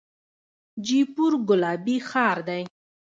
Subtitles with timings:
[0.85, 2.63] جیپور ګلابي ښار دی.